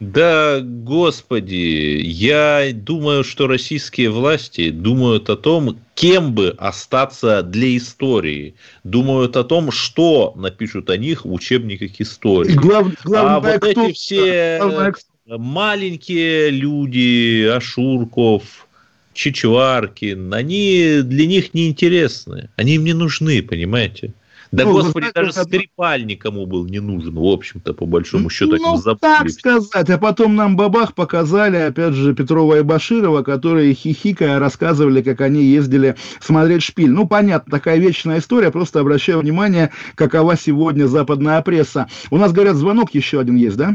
[0.00, 8.54] Да, господи, я думаю, что российские власти думают о том, кем бы остаться для истории.
[8.82, 12.52] Думают о том, что напишут о них в учебниках истории.
[12.52, 14.94] И глав- а главное, вот кто- эти все главное,
[15.26, 18.66] маленькие люди, Ашурков,
[19.12, 22.48] Чичваркин, они для них неинтересны.
[22.56, 24.14] Они им не нужны, понимаете?
[24.52, 28.30] Да, Ну, господи, знаете, даже это- Скрипаль никому был не нужен, в общем-то, по большому
[28.30, 28.98] счету, они Ну, забыли.
[29.00, 29.90] так сказать.
[29.90, 35.42] А потом нам бабах показали, опять же, Петрова и Баширова, которые хихикая рассказывали, как они
[35.44, 36.90] ездили смотреть шпиль.
[36.90, 38.50] Ну, понятно, такая вечная история.
[38.50, 41.86] Просто обращаю внимание, какова сегодня западная пресса.
[42.10, 43.74] У нас, говорят, звонок еще один есть, да?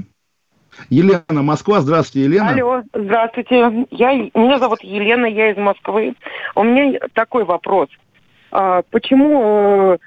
[0.90, 1.80] Елена, Москва.
[1.80, 2.50] Здравствуйте, Елена.
[2.50, 3.88] Алло, здравствуйте.
[3.92, 6.16] Я, меня зовут Елена, я из Москвы.
[6.54, 7.88] У меня такой вопрос.
[8.52, 9.98] А, почему э,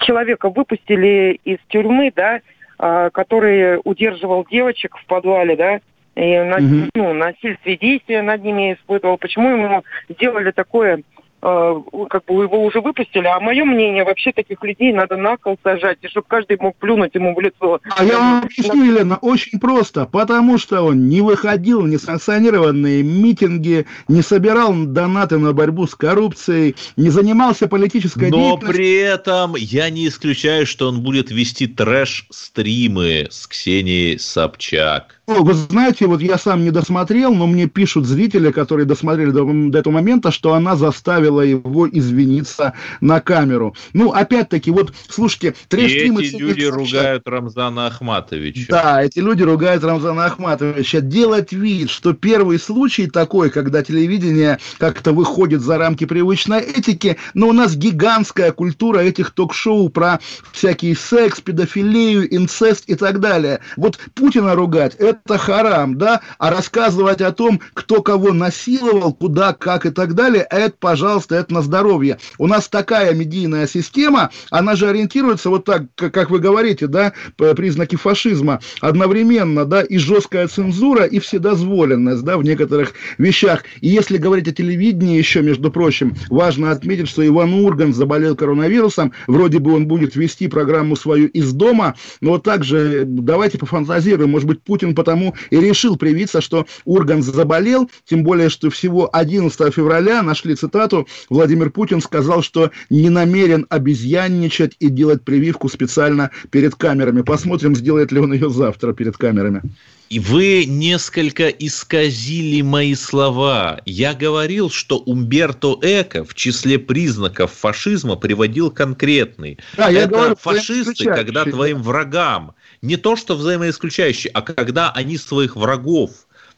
[0.00, 2.40] человека выпустили из тюрьмы, да,
[2.78, 5.80] а, который удерживал девочек в подвале, да,
[6.14, 6.90] и Мгм.
[6.94, 9.18] ну, насильствие действия над ними испытывал?
[9.18, 11.00] Почему ему сделали такое э,
[11.40, 15.98] как бы его уже выпустили, а мое мнение, вообще таких людей надо на кол сажать,
[16.02, 17.80] и чтобы каждый мог плюнуть ему в лицо.
[17.96, 20.06] А я вам объясню, Елена, очень просто.
[20.06, 26.74] Потому что он не выходил на несанкционированные митинги, не собирал донаты на борьбу с коррупцией,
[26.96, 28.74] не занимался политической Но деятельностью.
[28.74, 35.17] при этом я не исключаю, что он будет вести трэш-стримы с Ксенией Собчак.
[35.28, 39.78] Вы знаете, вот я сам не досмотрел, но мне пишут зрители, которые досмотрели до, до
[39.78, 43.76] этого момента, что она заставила его извиниться на камеру.
[43.92, 48.66] Ну, опять-таки, вот, слушайте, И трэш-стримы эти люди ругают Рамзана Ахматовича.
[48.70, 51.02] Да, эти люди ругают Рамзана Ахматовича.
[51.02, 57.48] Делать вид, что первый случай такой, когда телевидение как-то выходит за рамки привычной этики, но
[57.48, 60.20] у нас гигантская культура этих ток-шоу про
[60.52, 63.60] всякий секс, педофилию, инцест и так далее.
[63.76, 66.20] Вот Путина ругать– это харам, да?
[66.38, 71.52] А рассказывать о том, кто кого насиловал, куда, как и так далее, это, пожалуйста, это
[71.52, 72.18] на здоровье.
[72.38, 77.96] У нас такая медийная система, она же ориентируется вот так, как вы говорите, да, признаки
[77.96, 83.64] фашизма одновременно, да, и жесткая цензура, и вседозволенность, да, в некоторых вещах.
[83.80, 89.12] И если говорить о телевидении еще, между прочим, важно отметить, что Иван Ургант заболел коронавирусом,
[89.26, 94.62] вроде бы он будет вести программу свою из дома, но также давайте пофантазируем, может быть,
[94.62, 100.54] Путин потому и решил привиться, что Ургант заболел, тем более, что всего 11 февраля нашли
[100.54, 107.22] цитату, Владимир Путин сказал, что не намерен обезьянничать и делать прививку специально перед камерами.
[107.22, 109.62] Посмотрим, сделает ли он ее завтра перед камерами.
[110.10, 113.80] И вы несколько исказили мои слова.
[113.84, 119.58] Я говорил, что Умберто Эко в числе признаков фашизма приводил конкретный.
[119.76, 121.50] Да, я Это говорю, фашисты, когда да.
[121.50, 126.10] твоим врагам, не то что взаимоисключающие, а когда они своих врагов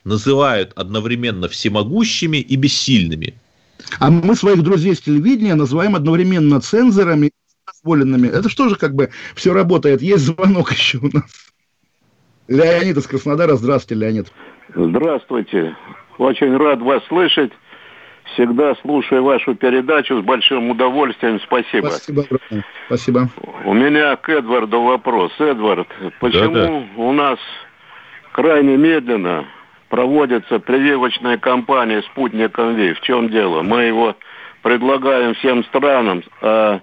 [0.04, 3.34] называют одновременно всемогущими и бессильными.
[3.98, 7.32] А мы своих друзей с телевидения называем одновременно цензорами и
[7.66, 8.28] дозволенными.
[8.28, 10.02] Это что же как бы все работает?
[10.02, 11.52] Есть звонок еще у нас.
[12.48, 13.56] Леонид из Краснодара.
[13.56, 14.32] Здравствуйте, Леонид.
[14.74, 15.76] Здравствуйте.
[16.18, 17.52] Очень рад вас слышать.
[18.40, 21.38] Всегда слушаю вашу передачу с большим удовольствием.
[21.42, 21.88] Спасибо.
[21.88, 22.24] Спасибо.
[22.86, 23.28] Спасибо.
[23.66, 25.30] У меня к Эдварду вопрос.
[25.38, 25.86] Эдвард,
[26.20, 26.82] почему Да-да.
[26.96, 27.38] у нас
[28.32, 29.44] крайне медленно
[29.90, 32.94] проводится прививочная кампания спутником Ви?
[32.94, 33.60] В чем дело?
[33.60, 34.16] Мы его
[34.62, 36.80] предлагаем всем странам, а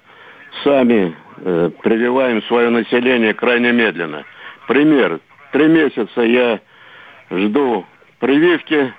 [0.63, 4.25] сами э, прививаем свое население крайне медленно.
[4.67, 5.21] Пример.
[5.53, 6.59] Три месяца я
[7.31, 7.83] жду
[8.19, 8.93] прививки,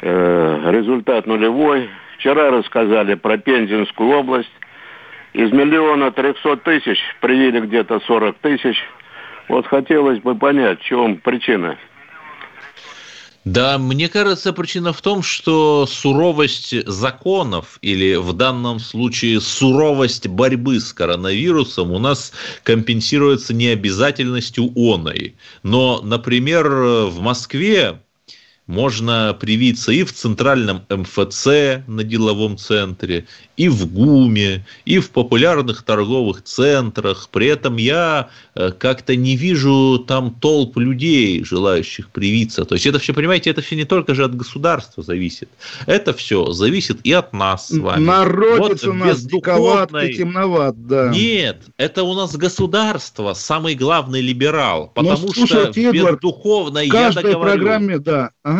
[0.00, 1.88] результат нулевой.
[2.18, 4.50] Вчера рассказали про Пензенскую область.
[5.34, 8.76] Из миллиона трехсот тысяч привили где-то 40 тысяч.
[9.48, 11.76] Вот хотелось бы понять, в чем причина.
[13.44, 20.80] Да, мне кажется, причина в том, что суровость законов или в данном случае суровость борьбы
[20.80, 22.32] с коронавирусом у нас
[22.62, 25.34] компенсируется необязательностью оной.
[25.62, 28.00] Но, например, в Москве
[28.68, 31.46] можно привиться и в центральном МФЦ
[31.86, 33.26] на деловом центре,
[33.56, 37.28] и в ГУМе, и в популярных торговых центрах.
[37.32, 42.66] При этом я э, как-то не вижу там толп людей, желающих привиться.
[42.66, 45.48] То есть это все, понимаете, это все не только же от государства зависит.
[45.86, 48.04] Это все зависит и от нас с вами.
[48.04, 51.08] Народец Вот у нас диковат и темноват, да.
[51.08, 54.92] Нет, это у нас государство, самый главный либерал.
[54.94, 58.30] Но Потому что в слушайте, Эдвард, бездуховной, в я каждой договорю, программе, да.
[58.42, 58.57] Ага.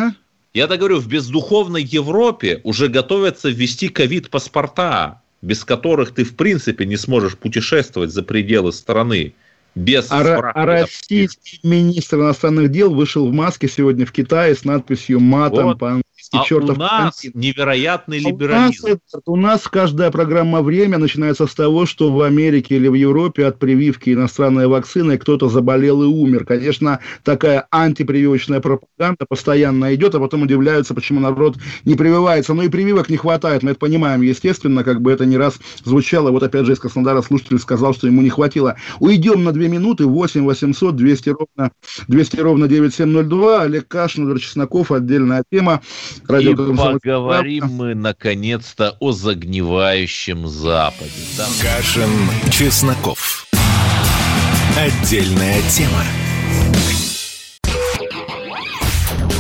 [0.54, 6.96] Я договорю, в бездуховной Европе уже готовятся ввести ковид-паспорта, без которых ты в принципе не
[6.96, 9.34] сможешь путешествовать за пределы страны.
[9.74, 14.64] Без А, справки а российский министр иностранных дел вышел в маске сегодня в Китае с
[14.64, 15.78] надписью матом Вот.
[15.78, 16.07] по-английски.
[16.32, 17.32] А чертов у нас карантин.
[17.34, 19.00] невероятный А у нас, либерализм.
[19.26, 23.58] У нас каждая программа «Время» начинается с того, что в Америке или в Европе от
[23.58, 26.44] прививки иностранной вакцины кто-то заболел и умер.
[26.44, 32.54] Конечно, такая антипрививочная пропаганда постоянно идет, а потом удивляются, почему народ не прививается.
[32.54, 36.30] Но и прививок не хватает, мы это понимаем, естественно, как бы это не раз звучало.
[36.30, 38.76] Вот опять же из Краснодара слушатель сказал, что ему не хватило.
[39.00, 41.72] Уйдем на две минуты, 8 800 200 ровно,
[42.08, 43.62] 200 ровно 9702.
[43.62, 45.82] Олег Кашин, Чесноков, отдельная тема.
[46.26, 47.76] Радио И «Комсомольская поговорим правда».
[47.76, 51.10] мы наконец-то о загнивающем Западе.
[51.36, 52.10] Там Кашин,
[52.50, 53.46] Чесноков.
[54.76, 56.04] Отдельная тема.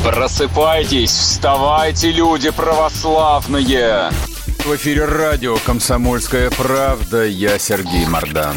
[0.04, 4.10] Просыпайтесь, вставайте, люди православные!
[4.64, 7.24] В эфире радио «Комсомольская правда».
[7.26, 8.56] Я Сергей Мордан.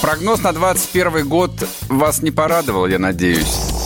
[0.00, 1.52] Прогноз на 21 год
[1.88, 3.85] вас не порадовал, я надеюсь.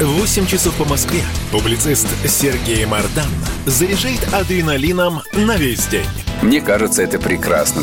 [0.00, 1.20] 8 часов по Москве
[1.50, 3.26] публицист Сергей Мардан
[3.66, 6.06] заряжает адреналином на весь день.
[6.42, 7.82] Мне кажется, это прекрасно.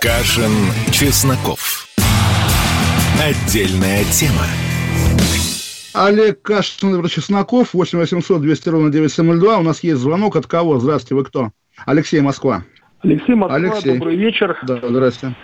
[0.00, 0.50] Кашин,
[0.92, 1.86] Чесноков.
[3.22, 4.46] Отдельная тема.
[5.94, 9.58] Олег Кашин, Владимир Чесноков, 8 800 200 ровно 9702.
[9.58, 10.78] У нас есть звонок от кого?
[10.78, 11.50] Здравствуйте, вы кто?
[11.86, 12.64] Алексей, Москва.
[13.02, 13.94] Алексей Москва, Алексей.
[13.94, 14.58] добрый вечер.
[14.62, 15.34] Да, здрасте.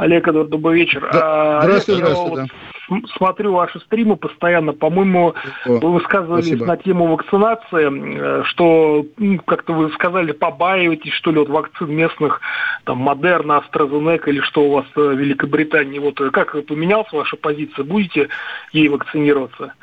[0.00, 1.06] Олег, Эдвард, добрый вечер.
[1.12, 2.42] Да, А, здравствуйте, Олег, здравствуйте, я
[2.88, 4.72] вот Смотрю ваши стримы постоянно.
[4.72, 5.34] По-моему,
[5.66, 6.66] вы высказывались спасибо.
[6.66, 12.40] на тему вакцинации, э, что, м, как-то вы сказали, побаиваетесь, что ли, от вакцин местных,
[12.84, 15.98] там, Модерна, AstraZeneca или что у вас э, в Великобритании.
[16.00, 17.84] Вот э, как поменялась ваша позиция?
[17.84, 18.28] Будете
[18.72, 19.74] ей вакцинироваться?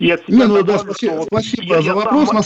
[0.00, 2.28] И от себя Не, ну да, спасибо, вот спасибо я- за я вопрос.
[2.30, 2.42] сам- На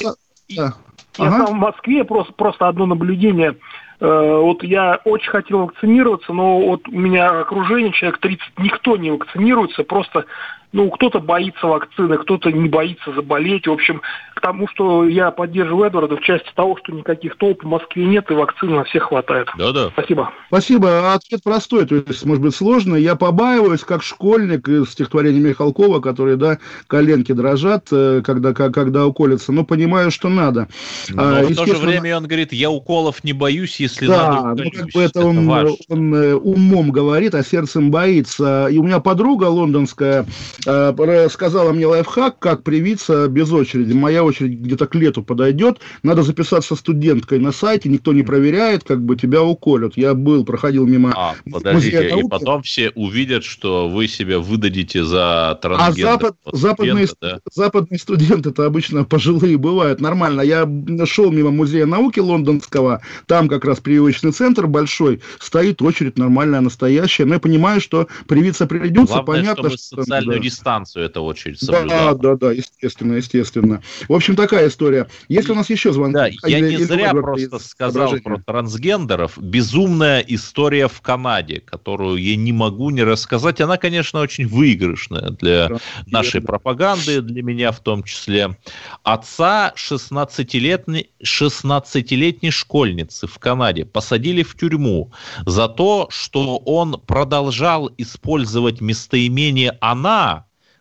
[0.57, 0.74] да.
[1.18, 1.47] я Ага.
[1.47, 3.57] сам в Москве, просто, просто одно наблюдение.
[4.01, 9.11] Э, Вот я очень хотел вакцинироваться, но вот у меня окружение, человек 30, никто не
[9.11, 10.24] вакцинируется, просто,
[10.72, 13.66] ну, кто-то боится вакцины, кто-то не боится заболеть.
[13.66, 14.02] В общем,
[14.34, 18.30] к тому, что я поддерживаю Эдварда в части того, что никаких толп в Москве нет,
[18.30, 19.48] и вакцины на всех хватает.
[19.58, 19.90] Да-да.
[19.90, 20.32] Спасибо.
[20.48, 21.12] Спасибо.
[21.12, 23.02] Ответ простой, то есть, может быть, сложный.
[23.02, 29.52] Я побаиваюсь, как школьник из стихотворения Михалкова, которые, да, коленки дрожат, э, когда, когда уколется,
[29.52, 30.68] но понимаю, что надо.
[31.08, 34.62] Но А, в то же время он говорит, я уколов не боюсь, если да, надо,
[34.62, 34.72] ну уколюсь.
[34.78, 35.76] как бы это он, важно.
[35.88, 38.68] он, э, умом говорит, а сердцем боится.
[38.70, 40.24] И у меня подруга лондонская
[40.62, 43.92] сказала мне лайфхак, как привиться без очереди.
[43.92, 45.80] Моя очередь где-то к лету подойдет.
[46.02, 49.96] Надо записаться студенткой на сайте, никто не проверяет, как бы тебя уколют.
[49.96, 52.28] Я был, проходил мимо А, музея подождите, и науки.
[52.30, 57.40] потом все увидят, что вы себя выдадите за А трансгендерного запад, западные, да?
[57.52, 60.00] западные студенты это обычно пожилые бывают.
[60.00, 60.42] Нормально.
[60.42, 60.68] Я
[61.06, 67.24] шел мимо музея науки лондонского, там как раз прививочный центр большой, стоит очередь нормальная, настоящая.
[67.24, 70.02] Но я понимаю, что привиться придется, Главное, понятно, чтобы что...
[70.02, 70.42] социальную да.
[70.51, 72.14] Дистанцию эта очередь Да, соблюдала.
[72.18, 73.82] да, да, естественно, естественно.
[74.09, 75.09] В общем, такая история.
[75.28, 76.14] Если у нас еще звонки...
[76.14, 79.38] Да, я или- не или зря просто сказал про трансгендеров.
[79.38, 83.61] Безумная история в Канаде, которую я не могу не рассказать.
[83.61, 85.70] Она, конечно, очень выигрышная для
[86.07, 88.57] нашей пропаганды, для меня в том числе.
[89.03, 95.12] Отца 16-летней 16-летней школьницы в Канаде посадили в тюрьму
[95.46, 100.39] за то, что он продолжал использовать местоимение «она»,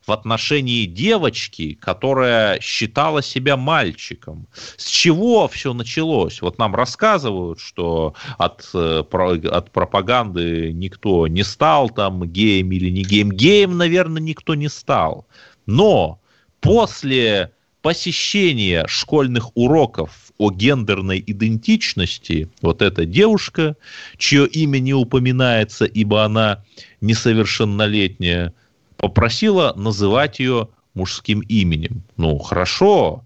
[0.09, 4.47] в отношении девочки, которая считала себя мальчиком.
[4.75, 6.41] С чего все началось?
[6.41, 9.03] Вот нам рассказывают, что от, э,
[9.51, 13.31] от пропаганды никто не стал там геем или не геем.
[13.31, 15.27] Геем, наверное, никто не стал.
[15.67, 16.19] Но
[16.59, 17.51] после
[17.83, 23.75] посещения школьных уроков о гендерной идентичности, вот эта девушка,
[24.17, 26.63] чье имя не упоминается, ибо она
[26.99, 28.53] несовершеннолетняя,
[28.99, 32.03] попросила называть ее мужским именем.
[32.17, 33.25] Ну, хорошо.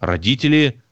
[0.00, 0.82] Родители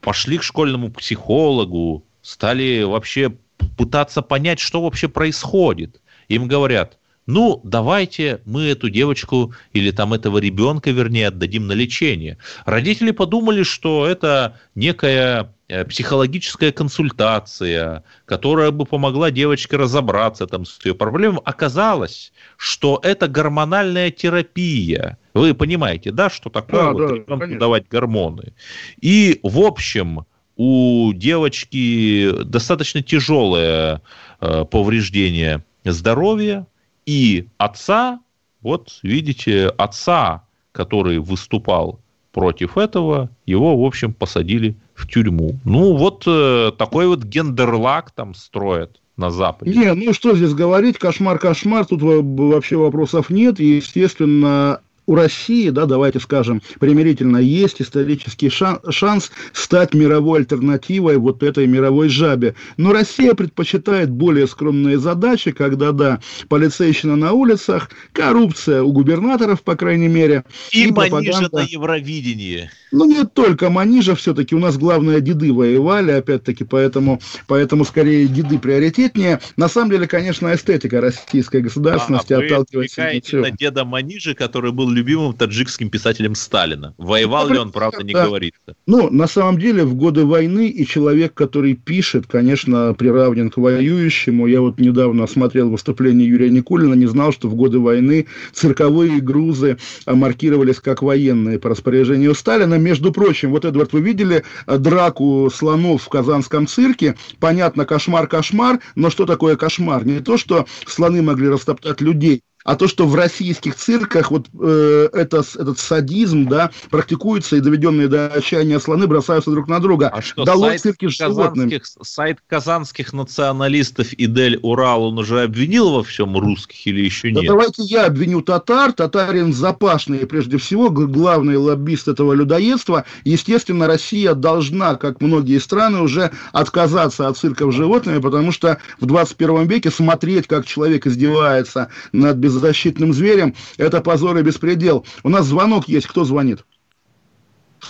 [0.00, 3.36] пошли к школьному психологу, стали вообще
[3.78, 6.02] пытаться понять, что вообще происходит.
[6.28, 12.38] Им говорят, ну, давайте мы эту девочку или там этого ребенка, вернее, отдадим на лечение.
[12.64, 20.84] Родители подумали, что это некая э, психологическая консультация, которая бы помогла девочке разобраться там с
[20.84, 21.40] ее проблемами.
[21.44, 25.18] Оказалось, что это гормональная терапия.
[25.34, 27.58] Вы понимаете, да, что такое Да, вот да, ребенку конечно.
[27.60, 28.52] давать гормоны.
[29.00, 34.00] И, в общем, у девочки достаточно тяжелое
[34.40, 36.66] э, повреждение здоровья,
[37.06, 38.20] и отца,
[38.62, 40.42] вот видите, отца,
[40.72, 42.00] который выступал
[42.32, 45.58] против этого, его, в общем, посадили в тюрьму.
[45.64, 49.72] Ну, вот э, такой вот гендерлак там строят на Западе.
[49.72, 53.58] Не, ну что здесь говорить, кошмар-кошмар, тут вообще вопросов нет.
[53.60, 61.16] И, естественно, у России, да, давайте скажем, примирительно, есть исторический шанс, шанс стать мировой альтернативой
[61.16, 62.54] вот этой мировой жабе.
[62.76, 69.76] Но Россия предпочитает более скромные задачи, когда, да, полицейщина на улицах, коррупция у губернаторов, по
[69.76, 70.44] крайней мере.
[70.72, 72.70] И, и манижа на Евровидении.
[72.96, 78.58] Ну, не только манижа, все-таки у нас главное деды воевали, опять-таки, поэтому, поэтому скорее деды
[78.58, 79.40] приоритетнее.
[79.56, 84.88] На самом деле, конечно, эстетика российской государственности а, отталкивается от на деда Манижи, который был
[84.88, 86.94] любимым таджикским писателем Сталина.
[86.96, 88.24] Воевал ли он, правда, не да.
[88.24, 88.76] говорится.
[88.86, 94.46] Ну, на самом деле, в годы войны и человек, который пишет, конечно, приравнен к воюющему.
[94.46, 99.76] Я вот недавно смотрел выступление Юрия Никулина, не знал, что в годы войны цирковые грузы
[100.06, 102.85] маркировались как военные по распоряжению Сталина.
[102.86, 107.16] Между прочим, вот, Эдвард, вы видели драку слонов в Казанском цирке?
[107.40, 110.06] Понятно, кошмар-кошмар, но что такое кошмар?
[110.06, 115.08] Не то, что слоны могли растоптать людей, а то, что в российских цирках вот э,
[115.12, 120.08] это, этот садизм, да, практикуется, и доведенные до отчаяния слоны бросаются друг на друга.
[120.08, 126.02] А что, Дало сайт, цирки казанских, сайт казанских националистов Идель Урал, он уже обвинил во
[126.02, 127.42] всем русских или еще нет?
[127.42, 128.92] Да давайте я обвиню татар.
[128.92, 133.04] Татарин запашный, прежде всего, главный лоббист этого людоедства.
[133.22, 139.06] Естественно, Россия должна, как многие страны, уже отказаться от цирков с животными, потому что в
[139.06, 145.06] 21 веке смотреть, как человек издевается над без беззащитным зверем, это позор и беспредел.
[145.22, 146.64] У нас звонок есть, кто звонит?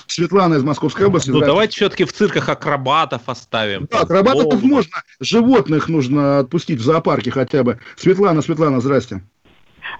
[0.09, 1.31] Светлана из Московской области.
[1.31, 3.87] Ну, давайте все-таки в цирках акробатов оставим.
[3.91, 4.62] Да, акробатов Бог.
[4.62, 7.79] можно, животных нужно отпустить в зоопарке хотя бы.
[7.97, 9.23] Светлана, Светлана, здрасте.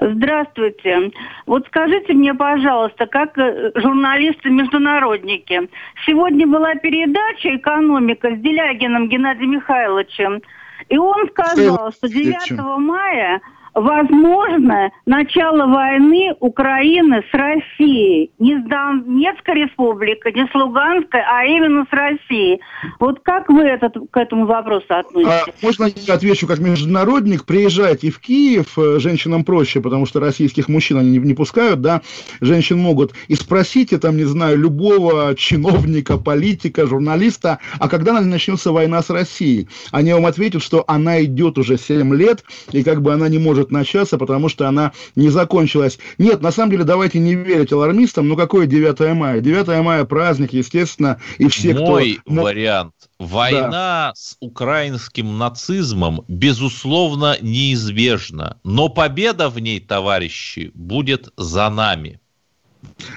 [0.01, 1.13] Здравствуйте.
[1.47, 5.71] Вот скажите мне, пожалуйста, как э, журналисты-международники.
[6.05, 10.43] Сегодня была передача «Экономика» с Делягиным Геннадием Михайловичем.
[10.89, 13.41] И он сказал, что 9 мая
[13.77, 18.31] возможно начало войны Украины с Россией.
[18.39, 22.61] Не с Донецкой республикой, не с Луганской, а именно с Россией.
[22.99, 25.31] Вот как вы этот, к этому вопросу относитесь?
[25.31, 27.45] А, можно я отвечу как международник?
[27.45, 32.01] Приезжайте в Киев, э, женщинам проще, потому что российских мужчин они не, не пускают, да,
[32.41, 33.13] женщин могут.
[33.29, 39.69] И спросите там, не знаю, любого чиновника, политика, журналиста, а когда начнется война с Россией?
[39.91, 43.66] Они вам ответят, что она идет уже 7 лет, и как бы она не может
[43.67, 45.99] может начаться, потому что она не закончилась.
[46.19, 48.29] Нет, на самом деле, давайте не верить алармистам.
[48.29, 49.41] Ну, какое 9 мая?
[49.41, 52.43] 9 мая праздник, естественно, и все, Мой кто...
[52.43, 52.93] вариант.
[53.19, 54.13] Война да.
[54.15, 58.59] с украинским нацизмом, безусловно, неизбежна.
[58.63, 62.21] Но победа в ней, товарищи, будет за нами.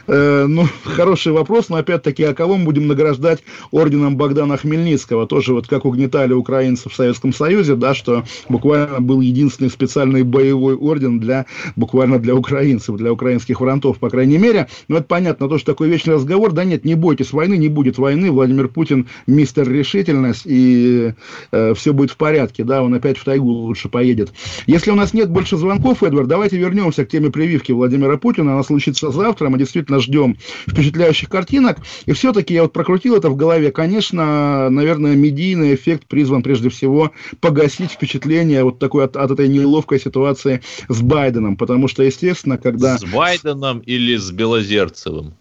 [0.07, 5.28] Э, ну, хороший вопрос, но опять-таки, а кого мы будем награждать орденом Богдана Хмельницкого?
[5.28, 10.76] Тоже вот как угнетали украинцев в Советском Союзе, да, что буквально был единственный специальный боевой
[10.76, 11.45] орден для,
[11.76, 14.67] буквально для украинцев, для украинских фронтов, по крайней мере.
[14.88, 17.97] Но это понятно, то, что такой вечный разговор, да нет, не бойтесь войны, не будет
[17.97, 21.13] войны, Владимир Путин мистер решительность, и
[21.51, 24.32] э, все будет в порядке, да, он опять в тайгу лучше поедет.
[24.65, 28.63] Если у нас нет больше звонков, Эдвард, давайте вернемся к теме прививки Владимира Путина, она
[28.63, 30.38] случится завтра, мы действительно ждем
[30.68, 31.78] впечатляющих картинок.
[32.05, 33.72] И все-таки я вот прокрутил это в голове.
[33.72, 39.99] Конечно, наверное, медийный эффект призван прежде всего погасить впечатление вот такой от, от этой неловкой
[39.99, 41.57] ситуации с Байденом.
[41.57, 42.97] Потому что, естественно, когда...
[42.97, 45.36] С Байденом или с Белозерцевым?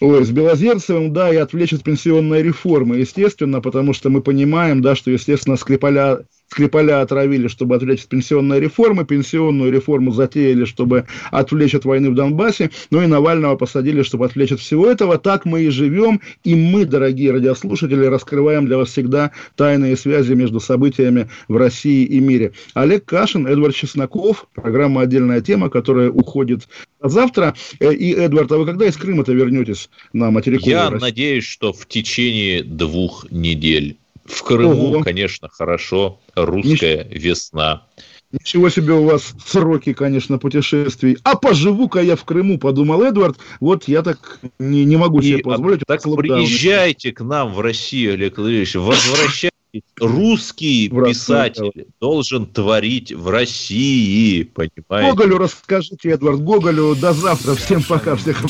[0.00, 4.96] Ой, с Белозерцевым, да, и отвлечь от пенсионной реформы, естественно, потому что мы понимаем, да,
[4.96, 6.20] что, естественно, Скрипаля
[6.50, 12.14] Скрипаля отравили, чтобы отвлечь от пенсионной реформы, пенсионную реформу затеяли, чтобы отвлечь от войны в
[12.16, 15.16] Донбассе, ну и Навального посадили, чтобы отвлечь от всего этого.
[15.16, 20.58] Так мы и живем, и мы, дорогие радиослушатели, раскрываем для вас всегда тайные связи между
[20.58, 22.52] событиями в России и мире.
[22.74, 26.66] Олег Кашин, Эдвард Чесноков, программа «Отдельная тема», которая уходит
[27.00, 27.54] завтра.
[27.78, 31.00] Э, и, Эдвард, а вы когда из Крыма-то вернетесь на материковую Я Россию?
[31.00, 33.99] надеюсь, что в течение двух недель.
[34.30, 35.02] В Крыму, Ого.
[35.02, 36.20] конечно, хорошо.
[36.34, 37.22] Русская Нич...
[37.22, 37.86] весна.
[38.32, 41.18] Ничего себе у вас сроки, конечно, путешествий.
[41.24, 43.38] А поживу-ка я в Крыму, подумал Эдвард.
[43.58, 45.82] Вот я так не, не могу себе И, позволить.
[45.86, 48.76] Так приезжайте к нам в Россию, Олег Владимирович.
[48.76, 49.50] Возвращайтесь.
[49.98, 55.10] Русский писатель должен творить в России, понимаете?
[55.10, 56.94] Гоголю расскажите, Эдвард Гоголю.
[56.94, 57.54] До завтра.
[57.54, 58.16] Всем пока.
[58.16, 58.42] Всех.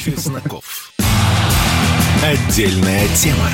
[2.22, 3.51] Отдельная тема.